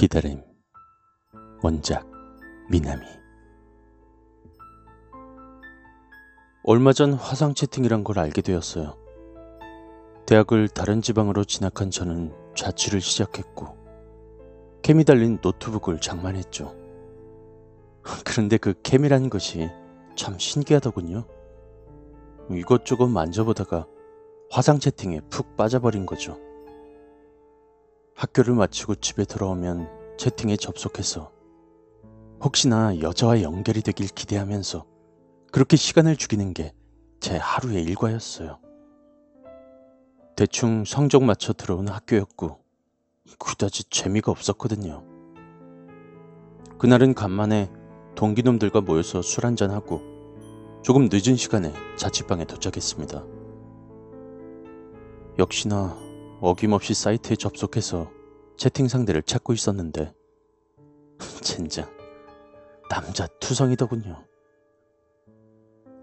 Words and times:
기다림 0.00 0.42
원작 1.62 2.10
미나미 2.70 3.04
얼마 6.64 6.94
전 6.94 7.12
화상 7.12 7.52
채팅이란 7.52 8.02
걸 8.02 8.18
알게 8.18 8.40
되었어요. 8.40 8.96
대학을 10.24 10.68
다른 10.68 11.02
지방으로 11.02 11.44
진학한 11.44 11.90
저는 11.90 12.32
자취를 12.56 13.02
시작했고 13.02 13.76
캠이 14.80 15.04
달린 15.04 15.38
노트북을 15.42 16.00
장만했죠. 16.00 16.74
그런데 18.24 18.56
그 18.56 18.72
캠이라는 18.82 19.28
것이 19.28 19.68
참 20.16 20.38
신기하더군요. 20.38 21.26
이것저것 22.50 23.06
만져보다가 23.06 23.86
화상 24.50 24.78
채팅에 24.78 25.20
푹 25.28 25.58
빠져버린 25.58 26.06
거죠. 26.06 26.38
학교를 28.20 28.54
마치고 28.54 28.96
집에 28.96 29.24
돌아오면 29.24 30.16
채팅에 30.18 30.56
접속해서 30.56 31.32
혹시나 32.42 32.98
여자와 33.00 33.42
연결이 33.42 33.82
되길 33.82 34.08
기대하면서 34.08 34.86
그렇게 35.52 35.76
시간을 35.76 36.16
죽이는 36.16 36.54
게 36.54 36.72
제 37.20 37.36
하루의 37.36 37.84
일과였어요. 37.84 38.58
대충 40.36 40.84
성적 40.86 41.22
맞춰 41.22 41.52
들어온 41.52 41.86
학교였고 41.86 42.58
그다지 43.38 43.84
재미가 43.90 44.32
없었거든요. 44.32 45.04
그날은 46.78 47.12
간만에 47.12 47.70
동기놈들과 48.14 48.80
모여서 48.80 49.20
술 49.20 49.44
한잔하고 49.44 50.00
조금 50.82 51.10
늦은 51.12 51.36
시간에 51.36 51.74
자취방에 51.96 52.46
도착했습니다. 52.46 53.22
역시나 55.38 55.94
어김없이 56.40 56.94
사이트에 56.94 57.36
접속해서 57.36 58.10
채팅 58.56 58.88
상대를 58.88 59.22
찾고 59.22 59.52
있었는데 59.52 60.14
젠장 61.42 61.88
남자 62.88 63.26
투성이더군요. 63.40 64.24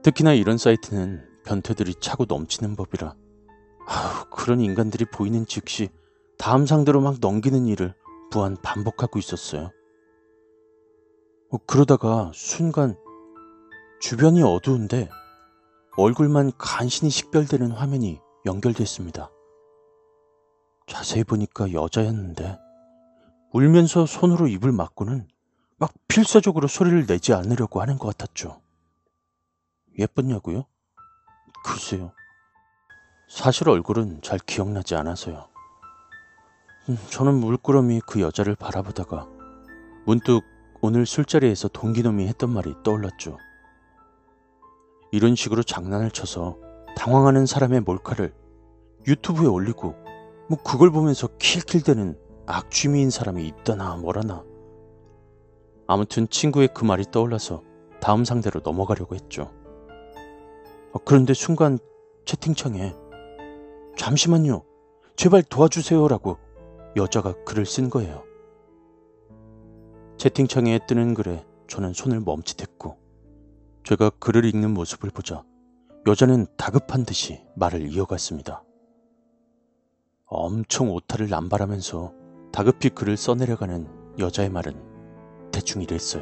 특히나 0.04 0.34
이런 0.34 0.58
사이트는 0.58 1.26
변태들이 1.44 1.96
차고 1.96 2.26
넘치는 2.30 2.76
법이라 2.76 3.16
아우 3.88 4.26
그런 4.30 4.62
인간들이 4.62 5.06
보이는 5.06 5.46
즉시 5.46 5.90
다음 6.38 6.66
상대로 6.66 7.02
막 7.02 7.18
넘기는 7.20 7.66
일을 7.66 7.96
무한 8.32 8.56
반복하고 8.62 9.18
있었어요. 9.18 9.72
어, 11.50 11.58
그러다가 11.66 12.32
순간 12.34 12.96
주변이 14.00 14.44
어두운데 14.44 15.10
얼굴만 15.98 16.52
간신히 16.58 17.10
식별되는 17.10 17.72
화면이 17.72 18.20
연결됐습니다. 18.46 19.32
자세히 20.88 21.24
보니까 21.24 21.74
여자였는데 21.74 22.58
울면서 23.52 24.06
손으로 24.06 24.48
입을 24.48 24.72
막고는 24.72 25.28
막 25.78 25.94
필사적으로 26.08 26.68
소리를 26.68 27.06
내지 27.06 27.34
않으려고 27.34 27.82
하는 27.82 27.98
것 28.00 28.18
같았죠. 28.18 28.62
예뻤냐고요? 30.00 30.66
글쎄요. 31.64 32.14
사실 33.30 33.70
얼굴은 33.70 34.22
잘 34.22 34.40
기억나지 34.40 34.96
않아서요. 34.96 35.50
음, 36.90 36.98
저는 37.10 37.36
물끄러미 37.36 38.02
그 38.08 38.22
여자를 38.22 38.56
바라보다가 38.56 39.28
문득 40.06 40.42
오늘 40.82 41.06
술자리에서 41.06 41.68
동기놈이 41.68 42.26
했던 42.28 42.50
말이 42.50 42.74
떠올랐죠. 42.84 43.38
이런 45.12 45.36
식으로 45.36 45.64
장난을 45.64 46.12
쳐서 46.12 46.58
당황하는 46.96 47.46
사람의 47.46 47.82
몰카를 47.82 48.34
유튜브에 49.06 49.48
올리고 49.48 50.07
뭐 50.48 50.58
그걸 50.64 50.92
보면서 50.92 51.28
킬킬대는 51.38 52.18
악취미인 52.46 53.10
사람이 53.10 53.46
있다나 53.48 53.98
뭐라나. 53.98 54.44
아무튼 55.88 56.28
친구의 56.30 56.70
그 56.74 56.86
말이 56.86 57.04
떠올라서 57.10 57.64
다음 58.00 58.24
상대로 58.26 58.62
넘어가려고 58.64 59.16
했죠. 59.16 59.52
어, 60.94 61.00
그런데 61.04 61.34
순간 61.34 61.78
채팅창에 62.26 62.94
잠시만요. 63.98 64.64
제발 65.16 65.44
도와주세요라고 65.44 66.38
여자가 66.96 67.34
글을 67.44 67.66
쓴 67.66 67.90
거예요. 67.90 68.24
채팅창에 70.18 70.80
뜨는 70.88 71.14
글에 71.14 71.46
저는 71.68 71.94
손을 71.94 72.22
멈칫했고 72.22 72.98
제가 73.84 74.10
글을 74.20 74.46
읽는 74.46 74.74
모습을 74.74 75.10
보자 75.10 75.44
여자는 76.06 76.48
다급한 76.58 77.06
듯이 77.06 77.42
말을 77.56 77.92
이어갔습니다. 77.92 78.64
엄청 80.30 80.92
오타를 80.92 81.30
남발하면서 81.30 82.14
다급히 82.52 82.90
글을 82.90 83.16
써내려가는 83.16 84.18
여자의 84.20 84.50
말은 84.50 85.52
대충 85.54 85.82
이랬어요. 85.82 86.22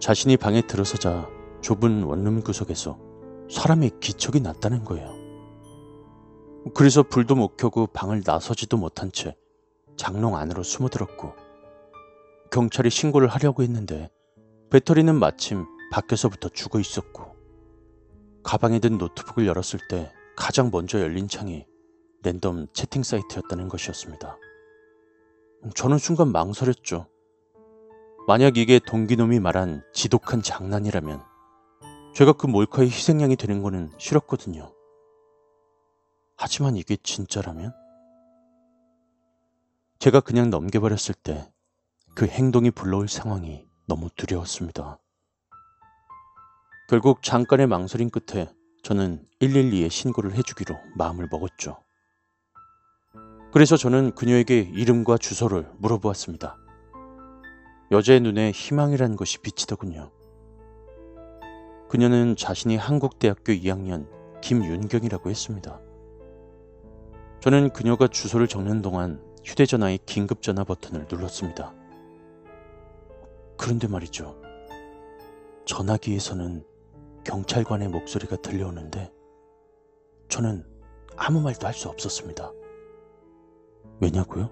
자신이 0.00 0.36
방에 0.36 0.62
들어서자 0.62 1.28
좁은 1.60 2.02
원룸 2.02 2.42
구석에서 2.42 2.98
사람의 3.48 3.92
기척이 4.00 4.40
났다는 4.40 4.82
거예요. 4.82 5.08
그래서 6.74 7.04
불도 7.04 7.36
못 7.36 7.56
켜고 7.56 7.86
방을 7.86 8.22
나서지도 8.26 8.76
못한 8.76 9.12
채 9.12 9.36
장롱 9.96 10.36
안으로 10.36 10.64
숨어들었고 10.64 11.32
경찰이 12.50 12.90
신고를 12.90 13.28
하려고 13.28 13.62
했는데 13.62 14.10
배터리는 14.70 15.14
마침 15.14 15.64
밖에서부터 15.92 16.48
죽어 16.48 16.80
있었고 16.80 17.36
가방에 18.42 18.80
든 18.80 18.98
노트북을 18.98 19.46
열었을 19.46 19.78
때 19.88 20.10
가장 20.36 20.70
먼저 20.72 21.00
열린 21.00 21.28
창이 21.28 21.70
랜덤 22.22 22.66
채팅 22.72 23.02
사이트였다는 23.02 23.68
것이었습니다. 23.68 24.36
저는 25.74 25.98
순간 25.98 26.32
망설였죠. 26.32 27.06
만약 28.26 28.56
이게 28.56 28.78
동기놈이 28.78 29.40
말한 29.40 29.82
지독한 29.92 30.42
장난이라면 30.42 31.22
제가 32.14 32.32
그 32.32 32.46
몰카의 32.46 32.88
희생양이 32.88 33.36
되는 33.36 33.62
거는 33.62 33.90
싫었거든요. 33.98 34.72
하지만 36.36 36.76
이게 36.76 36.96
진짜라면? 36.96 37.72
제가 39.98 40.20
그냥 40.20 40.50
넘겨버렸을 40.50 41.14
때 41.14 41.50
그 42.14 42.26
행동이 42.26 42.70
불러올 42.70 43.08
상황이 43.08 43.66
너무 43.86 44.10
두려웠습니다. 44.14 44.98
결국 46.88 47.22
잠깐의 47.22 47.66
망설임 47.66 48.10
끝에 48.10 48.52
저는 48.82 49.24
112에 49.40 49.88
신고를 49.88 50.34
해주기로 50.34 50.76
마음을 50.96 51.28
먹었죠. 51.30 51.82
그래서 53.52 53.76
저는 53.76 54.12
그녀에게 54.14 54.60
이름과 54.60 55.18
주소를 55.18 55.68
물어보았습니다. 55.78 56.56
여자의 57.90 58.20
눈에 58.20 58.52
희망이라는 58.52 59.16
것이 59.16 59.38
비치더군요. 59.38 60.12
그녀는 61.88 62.36
자신이 62.36 62.76
한국대학교 62.76 63.52
2학년 63.52 64.06
김윤경이라고 64.40 65.28
했습니다. 65.28 65.80
저는 67.40 67.70
그녀가 67.70 68.06
주소를 68.06 68.46
적는 68.46 68.82
동안 68.82 69.20
휴대전화의 69.44 69.98
긴급전화 70.06 70.62
버튼을 70.62 71.06
눌렀습니다. 71.10 71.74
그런데 73.56 73.88
말이죠. 73.88 74.40
전화기에서는 75.64 76.64
경찰관의 77.24 77.88
목소리가 77.88 78.36
들려오는데 78.36 79.12
저는 80.28 80.64
아무 81.16 81.40
말도 81.40 81.66
할 81.66 81.74
수 81.74 81.88
없었습니다. 81.88 82.52
왜냐고요? 84.00 84.50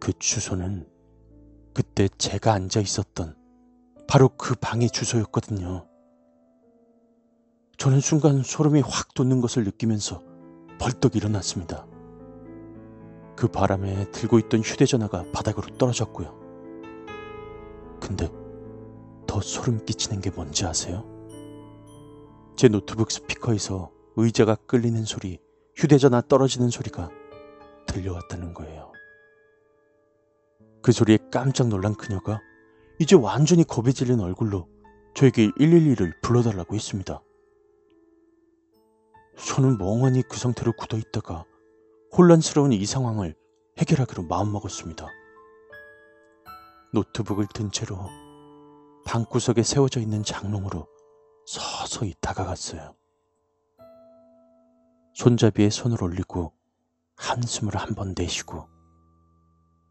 그 0.00 0.12
주소는 0.18 0.88
그때 1.74 2.08
제가 2.18 2.52
앉아 2.52 2.80
있었던 2.80 3.36
바로 4.08 4.28
그 4.30 4.54
방의 4.54 4.90
주소였거든요. 4.90 5.86
저는 7.78 8.00
순간 8.00 8.42
소름이 8.42 8.80
확 8.80 9.14
돋는 9.14 9.40
것을 9.40 9.64
느끼면서 9.64 10.22
벌떡 10.78 11.16
일어났습니다. 11.16 11.86
그 13.36 13.48
바람에 13.48 14.10
들고 14.10 14.38
있던 14.40 14.60
휴대전화가 14.60 15.26
바닥으로 15.32 15.76
떨어졌고요. 15.78 16.40
근데 18.00 18.28
더 19.26 19.40
소름 19.40 19.84
끼치는 19.84 20.20
게 20.20 20.30
뭔지 20.30 20.66
아세요? 20.66 21.04
제 22.56 22.68
노트북 22.68 23.10
스피커에서 23.10 23.90
의자가 24.16 24.56
끌리는 24.66 25.04
소리, 25.04 25.38
휴대전화 25.74 26.22
떨어지는 26.28 26.68
소리가 26.68 27.10
들려왔다는 27.92 28.54
거예요. 28.54 28.92
그 30.82 30.90
소리에 30.90 31.18
깜짝 31.30 31.68
놀란 31.68 31.94
그녀가 31.94 32.40
이제 32.98 33.14
완전히 33.14 33.64
겁에 33.64 33.92
질린 33.92 34.20
얼굴로 34.20 34.68
저에게 35.14 35.50
112를 35.50 36.20
불러달라고 36.22 36.74
했습니다. 36.74 37.22
저는 39.36 39.78
멍하니 39.78 40.22
그 40.28 40.36
상태로 40.36 40.72
굳어 40.72 40.98
있다가 40.98 41.44
혼란스러운 42.16 42.72
이 42.72 42.84
상황을 42.84 43.34
해결하기로 43.78 44.24
마음먹었습니다. 44.24 45.06
노트북을 46.92 47.46
든 47.54 47.70
채로 47.70 47.96
방구석에 49.06 49.62
세워져 49.62 50.00
있는 50.00 50.22
장롱으로 50.22 50.86
서서히 51.46 52.14
다가갔어요. 52.20 52.94
손잡이에 55.14 55.70
손을 55.70 56.02
올리고 56.02 56.52
한숨을 57.16 57.76
한 57.76 57.94
번 57.94 58.14
내쉬고 58.16 58.68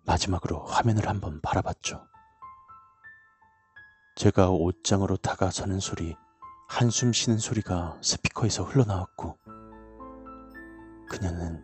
마지막으로 0.06 0.66
화면을 0.66 1.08
한 1.08 1.22
번 1.22 1.40
바라봤죠. 1.42 2.06
제가 4.16 4.50
옷장으로 4.50 5.18
다가서는 5.18 5.80
소리, 5.80 6.16
한숨 6.68 7.14
쉬는 7.14 7.38
소리가 7.38 7.98
스피커에서 8.02 8.64
흘러나왔고, 8.64 9.38
그녀는 11.10 11.64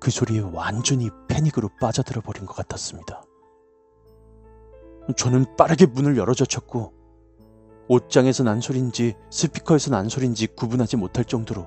그 0.00 0.10
소리에 0.10 0.40
완전히 0.40 1.10
패닉으로 1.28 1.70
빠져들어 1.80 2.20
버린 2.20 2.44
것 2.46 2.54
같았습니다. 2.54 3.22
저는 5.16 5.56
빠르게 5.56 5.86
문을 5.86 6.16
열어젖혔고, 6.16 6.92
옷장에서 7.88 8.42
난 8.44 8.60
소리인지 8.60 9.14
스피커에서 9.30 9.90
난 9.90 10.08
소리인지 10.08 10.48
구분하지 10.48 10.96
못할 10.96 11.24
정도로 11.24 11.66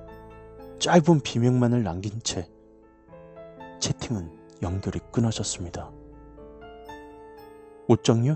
짧은 0.79 1.21
비명만을 1.21 1.83
남긴 1.83 2.21
채 2.23 2.49
채팅은 3.79 4.29
연결이 4.61 4.99
끊어졌습니다. 5.11 5.91
옷장요? 7.87 8.35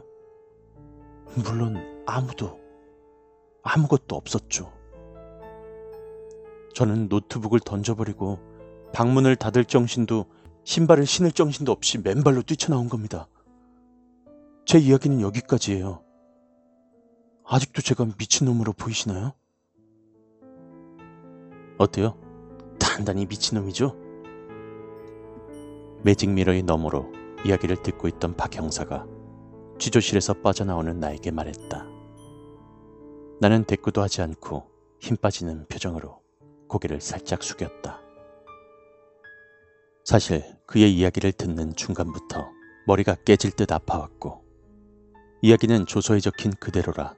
물론 1.35 2.03
아무도 2.05 2.59
아무것도 3.63 4.15
없었죠. 4.15 4.71
저는 6.73 7.09
노트북을 7.09 7.59
던져버리고 7.59 8.39
방문을 8.93 9.35
닫을 9.35 9.65
정신도 9.65 10.25
신발을 10.63 11.05
신을 11.05 11.31
정신도 11.31 11.71
없이 11.71 11.97
맨발로 11.97 12.43
뛰쳐나온 12.43 12.89
겁니다. 12.89 13.27
제 14.65 14.77
이야기는 14.77 15.21
여기까지예요. 15.21 16.03
아직도 17.45 17.81
제가 17.81 18.05
미친놈으로 18.17 18.73
보이시나요? 18.73 19.33
어때요? 21.77 22.17
단단히 22.79 23.25
미친놈이죠? 23.25 24.00
매직미러의 26.03 26.63
너머로 26.63 27.11
이야기를 27.45 27.83
듣고 27.83 28.07
있던 28.07 28.35
박 28.35 28.55
형사가 28.55 29.05
지조실에서 29.77 30.33
빠져나오는 30.41 30.99
나에게 30.99 31.31
말했다. 31.31 31.85
나는 33.39 33.63
대꾸도 33.63 34.01
하지 34.01 34.21
않고 34.21 34.67
힘 34.99 35.17
빠지는 35.17 35.65
표정으로 35.67 36.21
고개를 36.67 37.01
살짝 37.01 37.43
숙였다. 37.43 37.99
사실 40.03 40.43
그의 40.65 40.95
이야기를 40.95 41.33
듣는 41.33 41.75
중간부터 41.75 42.47
머리가 42.87 43.15
깨질 43.25 43.51
듯 43.51 43.71
아파왔고 43.71 44.43
이야기는 45.41 45.85
조서에 45.85 46.19
적힌 46.19 46.51
그대로라 46.59 47.15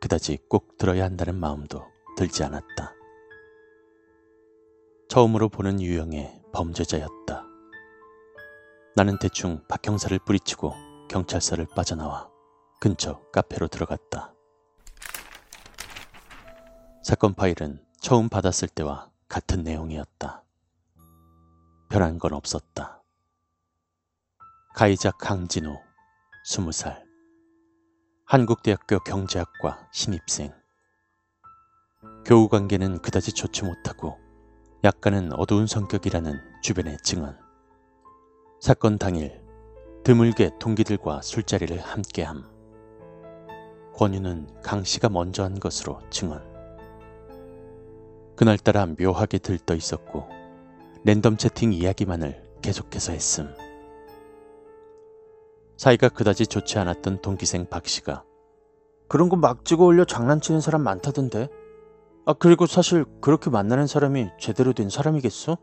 그다지 0.00 0.38
꼭 0.48 0.76
들어야 0.78 1.04
한다는 1.04 1.36
마음도 1.36 1.84
들지 2.16 2.42
않았다. 2.44 2.94
처음으로 5.08 5.48
보는 5.48 5.80
유형의 5.80 6.42
범죄자였다. 6.52 7.45
나는 8.96 9.18
대충 9.18 9.62
박 9.68 9.86
형사를 9.86 10.18
뿌리치고 10.18 10.72
경찰서를 11.10 11.66
빠져나와 11.76 12.30
근처 12.80 13.20
카페로 13.30 13.68
들어갔다. 13.68 14.32
사건 17.04 17.34
파일은 17.34 17.84
처음 18.00 18.30
받았을 18.30 18.68
때와 18.68 19.10
같은 19.28 19.64
내용이었다. 19.64 20.42
변한 21.90 22.18
건 22.18 22.32
없었다. 22.32 23.02
가이자 24.74 25.10
강진호, 25.10 25.78
20살. 26.46 27.02
한국대학교 28.24 29.00
경제학과 29.00 29.86
신입생. 29.92 30.54
교우 32.24 32.48
관계는 32.48 33.02
그다지 33.02 33.32
좋지 33.34 33.64
못하고 33.64 34.18
약간은 34.84 35.34
어두운 35.34 35.66
성격이라는 35.66 36.62
주변의 36.62 36.96
증언. 37.04 37.45
사건 38.60 38.98
당일 38.98 39.40
드물게 40.02 40.52
동기들과 40.58 41.20
술자리를 41.22 41.78
함께함. 41.78 42.44
권유는 43.94 44.48
강 44.62 44.84
씨가 44.84 45.08
먼저 45.08 45.42
한 45.42 45.58
것으로 45.58 46.00
증언. 46.10 46.42
그날따라 48.36 48.86
묘하게 48.98 49.38
들떠 49.38 49.74
있었고 49.74 50.26
랜덤 51.04 51.36
채팅 51.36 51.72
이야기만을 51.72 52.42
계속해서 52.62 53.12
했음. 53.12 53.54
사이가 55.76 56.08
그다지 56.08 56.46
좋지 56.46 56.78
않았던 56.78 57.20
동기생 57.22 57.66
박 57.68 57.86
씨가 57.86 58.24
그런 59.08 59.28
거 59.28 59.36
막 59.36 59.64
찍어 59.64 59.84
올려 59.84 60.04
장난치는 60.04 60.60
사람 60.60 60.82
많다던데. 60.82 61.48
아 62.28 62.32
그리고 62.32 62.66
사실 62.66 63.04
그렇게 63.20 63.50
만나는 63.50 63.86
사람이 63.86 64.30
제대로 64.40 64.72
된 64.72 64.88
사람이겠어? 64.88 65.56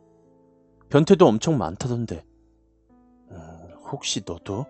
변태도 0.89 1.27
엄청 1.27 1.57
많다던데. 1.57 2.23
음, 3.93 3.95
혹시 3.95 4.21
너도? 4.25 4.65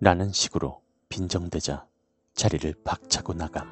라는 0.00 0.30
식으로 0.32 0.80
빈정대자 1.08 1.86
자리를 2.34 2.72
박차고 2.84 3.34
나감. 3.34 3.68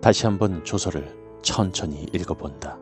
다시 0.00 0.26
한번 0.26 0.62
조서를 0.64 1.40
천천히 1.42 2.06
읽어본다. 2.12 2.78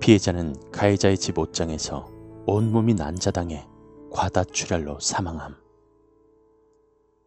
피해자는 0.00 0.70
가해자의 0.72 1.16
집 1.16 1.38
옷장에서 1.38 2.10
온몸이 2.46 2.94
난자당해 2.94 3.66
과다출혈로 4.12 5.00
사망함. 5.00 5.56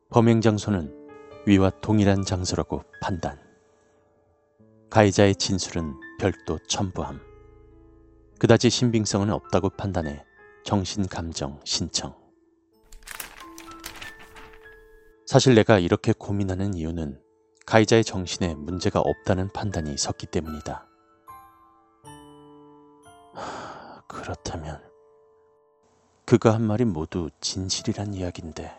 범행 0.10 0.42
장소는 0.42 0.94
위와 1.46 1.70
동일한 1.82 2.24
장소라고 2.24 2.84
판단. 3.02 3.40
가해자의 4.90 5.36
진술은 5.36 5.94
별도 6.20 6.58
첨부함. 6.68 7.29
그다지 8.40 8.70
신빙성은 8.70 9.30
없다고 9.32 9.72
판단해 9.72 10.24
정신 10.64 11.06
감정 11.08 11.60
신청. 11.66 12.16
사실 15.26 15.56
내가 15.56 15.78
이렇게 15.78 16.14
고민하는 16.14 16.74
이유는 16.74 17.22
가해자의 17.66 18.06
정신에 18.06 18.56
문제가 18.56 19.02
없다는 19.02 19.50
판단이 19.52 19.98
섰기 19.98 20.28
때문이다. 20.28 20.88
하, 23.34 24.02
그렇다면 24.08 24.82
그가 26.26 26.54
한 26.54 26.62
말이 26.62 26.86
모두 26.86 27.30
진실이란 27.42 28.14
이야기인데 28.14 28.74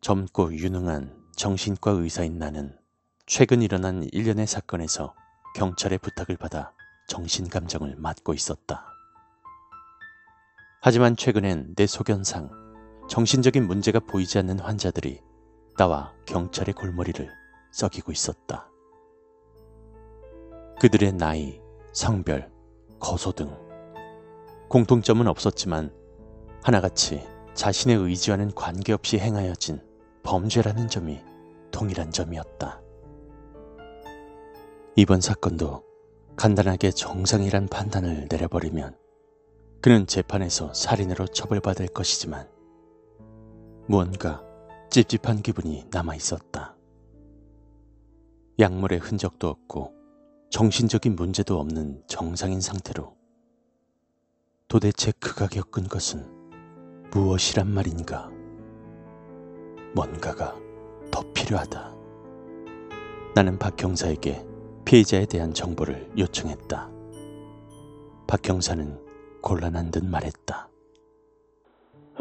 젊고 0.00 0.52
유능한 0.52 1.16
정신과 1.36 1.92
의사인 1.92 2.38
나는 2.38 2.76
최근 3.24 3.62
일어난 3.62 4.02
일련의 4.12 4.48
사건에서 4.48 5.14
경찰의 5.56 5.98
부탁을 6.00 6.36
받아 6.36 6.74
정신감정을 7.08 7.96
맡고 7.96 8.34
있었다. 8.34 8.92
하지만 10.82 11.16
최근엔 11.16 11.74
내 11.76 11.86
소견상 11.86 12.50
정신적인 13.08 13.66
문제가 13.66 13.98
보이지 13.98 14.38
않는 14.38 14.60
환자들이 14.60 15.22
나와 15.78 16.12
경찰의 16.26 16.74
골머리를 16.74 17.26
썩이고 17.72 18.12
있었다. 18.12 18.68
그들의 20.78 21.14
나이, 21.14 21.58
성별, 21.94 22.52
거소 23.00 23.32
등 23.32 23.50
공통점은 24.68 25.26
없었지만 25.26 25.90
하나같이 26.64 27.26
자신의 27.54 27.96
의지와는 27.96 28.54
관계없이 28.54 29.18
행하여진 29.18 29.80
범죄라는 30.22 30.88
점이 30.88 31.22
동일한 31.70 32.10
점이었다. 32.10 32.82
이번 34.98 35.20
사건도 35.20 35.84
간단하게 36.36 36.90
정상이란 36.90 37.68
판단을 37.68 38.28
내려버리면 38.30 38.96
그는 39.82 40.06
재판에서 40.06 40.72
살인으로 40.72 41.26
처벌받을 41.26 41.88
것이지만 41.88 42.48
무언가 43.88 44.42
찝찝한 44.88 45.42
기분이 45.42 45.84
남아 45.90 46.14
있었다. 46.14 46.74
약물의 48.58 49.00
흔적도 49.00 49.48
없고 49.48 49.92
정신적인 50.48 51.14
문제도 51.14 51.60
없는 51.60 52.02
정상인 52.06 52.62
상태로 52.62 53.14
도대체 54.66 55.12
그가 55.20 55.46
겪은 55.46 55.88
것은 55.88 56.26
무엇이란 57.10 57.68
말인가? 57.68 58.30
뭔가가 59.94 60.56
더 61.10 61.22
필요하다. 61.34 61.94
나는 63.34 63.58
박 63.58 63.78
형사에게 63.82 64.55
피해자에 64.86 65.26
대한 65.26 65.52
정보를 65.52 66.06
요청했다. 66.16 66.88
박 68.28 68.48
형사는 68.48 68.86
곤란한 69.42 69.90
듯 69.90 70.04
말했다. 70.04 70.68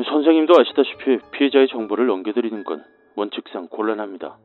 선생님도 0.03 0.53
아시다시피 0.59 1.19
피해자의 1.31 1.67
정보를 1.67 2.07
넘겨드리는 2.07 2.63
건 2.63 2.83
원칙상 3.15 3.67
곤란합니다. 3.67 4.39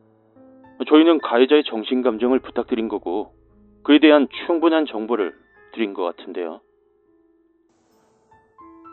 저희는 0.86 1.18
가해자의 1.20 1.64
정신 1.64 2.02
감정을 2.02 2.40
부탁드린 2.40 2.88
거고 2.88 3.32
그에 3.84 3.98
대한 3.98 4.28
충분한 4.46 4.84
정보를 4.86 5.34
드린 5.72 5.94
것 5.94 6.02
같은데요. 6.02 6.60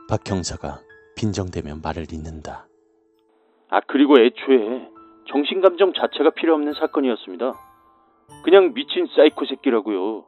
박 0.10 0.22
형사가 0.26 0.80
빈정대며 1.18 1.80
말을 1.84 2.14
잇는다. 2.14 2.66
아 3.70 3.82
그리고 3.88 4.20
애초에 4.20 4.90
정신 5.30 5.60
감정 5.60 5.92
자체가 5.92 6.30
필요 6.32 6.54
없는 6.56 6.74
사건이었습니다. 6.74 7.67
그냥 8.44 8.74
미친 8.74 9.08
사이코 9.16 9.46
새끼라고요. 9.46 10.26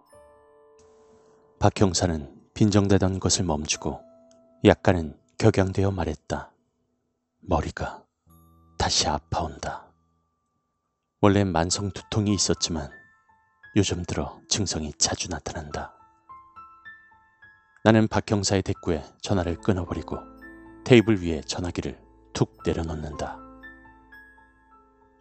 박 1.60 1.80
형사는 1.80 2.34
빈정대던 2.54 3.20
것을 3.20 3.46
멈추고 3.46 4.02
약간은 4.66 5.18
격양되어 5.38 5.92
말했다. 5.92 6.52
머리가 7.42 8.04
다시 8.78 9.08
아파온다. 9.08 9.86
원래 11.22 11.44
만성 11.44 11.92
두통이 11.92 12.34
있었지만 12.34 12.90
요즘 13.76 14.04
들어 14.04 14.40
증상이 14.50 14.92
자주 14.94 15.30
나타난다. 15.30 15.94
나는 17.84 18.08
박 18.08 18.30
형사의 18.30 18.64
대꾸에 18.64 19.04
전화를 19.22 19.58
끊어버리고 19.62 20.18
테이블 20.84 21.22
위에 21.22 21.42
전화기를 21.42 22.00
툭 22.34 22.58
내려놓는다. 22.66 23.38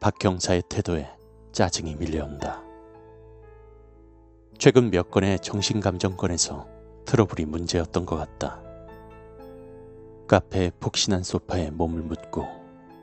박 0.00 0.24
형사의 0.24 0.62
태도에 0.68 1.12
짜증이 1.52 1.96
밀려온다. 1.96 2.67
최근 4.58 4.90
몇 4.90 5.12
건의 5.12 5.38
정신감정건에서 5.38 6.66
트러블이 7.04 7.46
문제였던 7.46 8.04
것 8.04 8.16
같다. 8.16 8.60
카페의 10.26 10.72
폭신한 10.80 11.22
소파에 11.22 11.70
몸을 11.70 12.02
묻고 12.02 12.44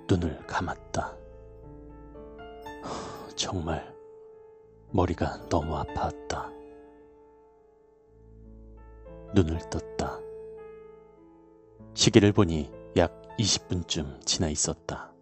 눈을 0.09 0.45
감았다. 0.47 1.15
정말 3.37 3.95
머리가 4.91 5.47
너무 5.47 5.77
아파왔다. 5.77 6.51
눈을 9.33 9.57
떴다. 9.69 10.19
시계를 11.93 12.33
보니 12.33 12.69
약 12.97 13.21
20분쯤 13.39 14.25
지나 14.25 14.49
있었다. 14.49 15.13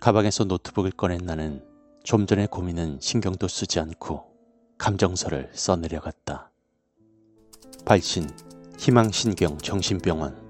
가방에서 0.00 0.44
노트북을 0.44 0.92
꺼낸 0.92 1.18
나는 1.18 1.62
좀 2.02 2.26
전의 2.26 2.46
고민은 2.46 3.00
신경도 3.02 3.46
쓰지 3.46 3.78
않고 3.78 4.33
감정서를 4.78 5.50
써내려갔다. 5.54 6.50
발신 7.84 8.28
희망신경 8.78 9.58
정신병원 9.58 10.42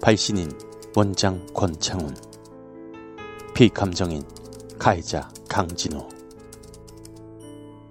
발신인 0.00 0.50
원장 0.96 1.46
권창훈 1.54 2.16
피감정인 3.54 4.22
가해자 4.78 5.30
강진호 5.48 6.08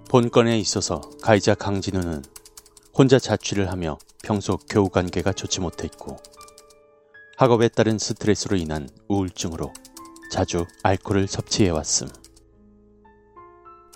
본건에 0.08 0.58
있어서 0.58 1.00
가해자 1.22 1.54
강진호는 1.54 2.22
혼자 2.94 3.18
자취를 3.18 3.70
하며 3.70 3.98
평소 4.22 4.58
교우 4.68 4.90
관계가 4.90 5.32
좋지 5.32 5.60
못했고 5.60 6.18
학업에 7.38 7.68
따른 7.68 7.98
스트레스로 7.98 8.56
인한 8.56 8.88
우울증으로 9.08 9.72
자주 10.30 10.66
알코올을 10.82 11.26
섭취해왔음. 11.26 12.21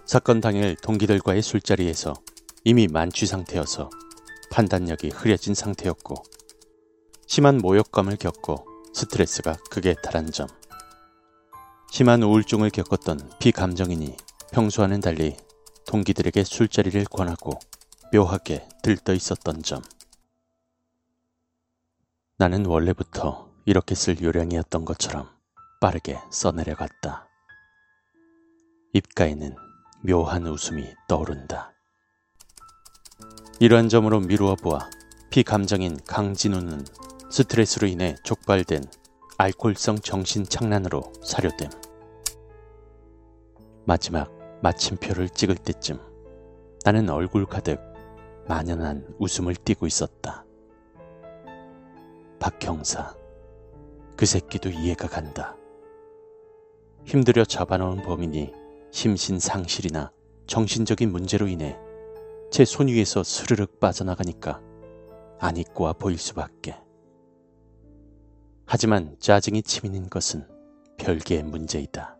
사건 0.06 0.40
당일 0.40 0.76
동기들과의 0.76 1.42
술자리에서 1.42 2.14
이미 2.62 2.86
만취 2.86 3.26
상태여서 3.26 3.90
판단력이 4.52 5.08
흐려진 5.08 5.52
상태였고 5.52 6.22
심한 7.26 7.58
모욕감을 7.58 8.16
겪고 8.16 8.64
스트레스가 8.94 9.56
극에 9.68 9.94
달한 9.94 10.30
점. 10.30 10.46
심한 11.90 12.22
우울증을 12.22 12.70
겪었던 12.70 13.32
비감정인이 13.40 14.16
평소와는 14.52 15.00
달리 15.00 15.36
동기들에게 15.88 16.44
술자리를 16.44 17.04
권하고 17.06 17.58
묘하게 18.12 18.68
들떠 18.84 19.12
있었던 19.12 19.64
점. 19.64 19.82
나는 22.38 22.64
원래부터 22.64 23.50
이렇게 23.64 23.96
쓸 23.96 24.22
요량이었던 24.22 24.84
것처럼 24.84 25.28
빠르게 25.80 26.20
써내려갔다. 26.30 27.26
입가에는 28.92 29.65
묘한 30.06 30.46
웃음이 30.46 30.94
떠오른다. 31.08 31.72
이러한 33.58 33.88
점으로 33.88 34.20
미루어 34.20 34.54
보아 34.54 34.88
피감정인 35.30 35.98
강진우는 36.06 36.84
스트레스로 37.28 37.88
인해 37.88 38.14
촉발된 38.22 38.84
알코올성 39.36 39.98
정신 39.98 40.44
착란으로 40.44 41.12
사료됨. 41.24 41.70
마지막 43.84 44.30
마침표를 44.62 45.28
찍을 45.28 45.56
때쯤 45.56 45.98
나는 46.84 47.10
얼굴 47.10 47.44
가득 47.44 47.80
만연한 48.46 49.12
웃음을 49.18 49.56
띠고 49.56 49.88
있었다. 49.88 50.44
박 52.38 52.62
형사, 52.62 53.12
그 54.16 54.24
새끼도 54.24 54.70
이해가 54.70 55.08
간다. 55.08 55.56
힘들여 57.04 57.44
잡아놓은 57.44 58.02
범인이 58.02 58.65
심신상실이나 58.96 60.10
정신적인 60.46 61.12
문제로 61.12 61.46
인해 61.48 61.78
제 62.50 62.62
손 62.62 62.88
위에서 62.88 63.22
스르륵 63.22 63.78
빠져나가니까 63.78 64.62
안 65.38 65.58
입고와 65.58 65.92
보일 65.92 66.16
수밖에. 66.16 66.80
하지만 68.64 69.14
짜증이 69.18 69.62
치미는 69.64 70.08
것은 70.08 70.48
별개의 70.96 71.42
문제이다. 71.42 72.16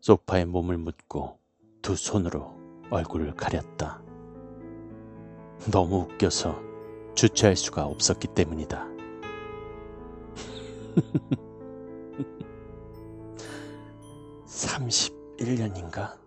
소파에 0.00 0.44
몸을 0.44 0.76
묻고 0.76 1.38
두 1.80 1.94
손으로 1.94 2.56
얼굴을 2.90 3.36
가렸다. 3.36 4.02
너무 5.70 5.98
웃겨서 5.98 6.60
주체할 7.14 7.54
수가 7.54 7.86
없었기 7.86 8.26
때문이다. 8.34 8.88
(31년인가) 14.48 16.18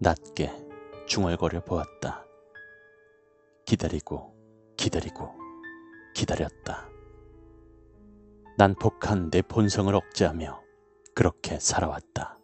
낮게 0.00 0.50
중얼거려 1.06 1.62
보았다. 1.64 2.26
기다리고 3.64 4.34
기다리고 4.76 5.32
기다렸다. 6.14 6.88
난폭한 8.58 9.30
내 9.30 9.40
본성을 9.40 9.94
억제하며 9.94 10.60
그렇게 11.14 11.60
살아왔다. 11.60 12.40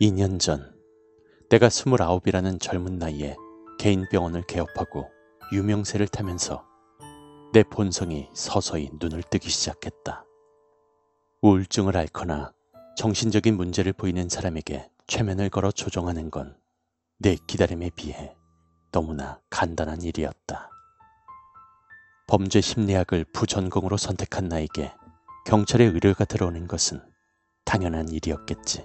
2년 0.00 0.40
전 0.40 0.74
내가 1.50 1.68
29이라는 1.68 2.58
젊은 2.58 2.98
나이에 2.98 3.36
개인 3.78 4.08
병원을 4.10 4.46
개업하고 4.46 5.10
유명세를 5.52 6.08
타면서 6.08 6.64
내 7.52 7.62
본성이 7.64 8.30
서서히 8.32 8.90
눈을 8.98 9.22
뜨기 9.24 9.50
시작했다. 9.50 10.27
우울증을 11.42 11.96
앓거나 11.96 12.52
정신적인 12.96 13.56
문제를 13.56 13.92
보이는 13.92 14.28
사람에게 14.28 14.90
최면을 15.06 15.50
걸어 15.50 15.70
조정하는 15.70 16.30
건 16.30 16.56
내 17.20 17.34
기다림에 17.34 17.90
비해 17.96 18.36
너무나 18.92 19.40
간단한 19.50 20.02
일이었다. 20.02 20.70
범죄 22.28 22.60
심리학을 22.60 23.24
부전공으로 23.32 23.96
선택한 23.96 24.46
나에게 24.46 24.94
경찰의 25.44 25.88
의뢰가 25.88 26.26
들어오는 26.26 26.68
것은 26.68 27.02
당연한 27.64 28.08
일이었겠지. 28.08 28.84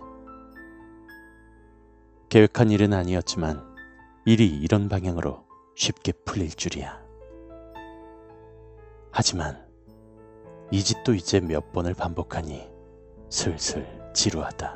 계획한 2.30 2.72
일은 2.72 2.94
아니었지만 2.94 3.64
일이 4.26 4.48
이런 4.48 4.90
방향으로 4.90 5.46
쉽게 5.76 6.12
풀릴 6.26 6.50
줄이야. 6.50 7.04
하지만 9.12 9.64
이 10.74 10.84
짓도 10.84 11.14
이제 11.14 11.40
몇 11.40 11.72
번을 11.72 11.94
반복하니 11.94 12.68
슬슬 13.30 13.86
지루하다. 14.16 14.76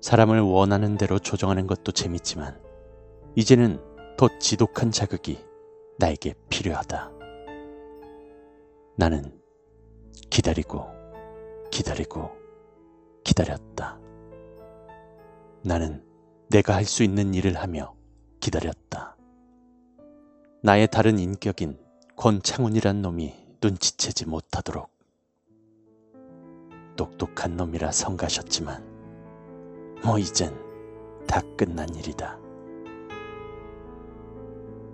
사람을 0.00 0.40
원하는 0.40 0.96
대로 0.98 1.20
조정하는 1.20 1.68
것도 1.68 1.92
재밌지만 1.92 2.60
이제는 3.36 3.80
더 4.16 4.28
지독한 4.40 4.90
자극이 4.90 5.38
나에게 6.00 6.34
필요하다. 6.48 7.12
나는 8.96 9.40
기다리고 10.28 10.88
기다리고 11.70 12.32
기다렸다. 13.22 14.00
나는 15.62 16.04
내가 16.50 16.74
할 16.74 16.84
수 16.84 17.04
있는 17.04 17.32
일을 17.32 17.54
하며 17.54 17.94
기다렸다. 18.40 19.16
나의 20.64 20.88
다른 20.88 21.20
인격인 21.20 21.78
권창훈이란 22.16 23.00
놈이 23.00 23.43
눈치채지 23.64 24.26
못하도록 24.26 24.90
똑똑한 26.96 27.56
놈이라 27.56 27.92
성가셨지만 27.92 28.84
뭐 30.04 30.18
이젠 30.18 30.54
다 31.26 31.40
끝난 31.56 31.88
일이다. 31.94 32.38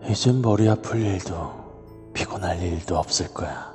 이젠 0.09 0.41
머리 0.41 0.69
아플 0.69 1.01
일도 1.01 2.13
피곤할 2.15 2.63
일도 2.63 2.97
없을 2.97 3.35
거야. 3.35 3.75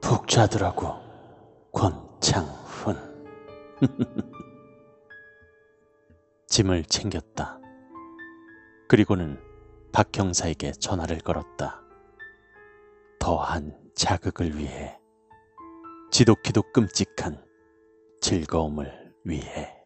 푹 0.00 0.26
자더라고, 0.26 0.96
권창훈. 1.70 2.96
짐을 6.48 6.84
챙겼다. 6.84 7.60
그리고는 8.88 9.40
박 9.92 10.16
형사에게 10.16 10.72
전화를 10.72 11.20
걸었다. 11.20 11.87
더한 13.38 13.72
자극을 13.94 14.58
위해, 14.58 14.98
지독히도 16.10 16.72
끔찍한 16.72 17.40
즐거움을 18.20 19.14
위해. 19.22 19.77